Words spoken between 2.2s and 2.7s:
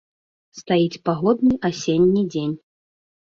дзень.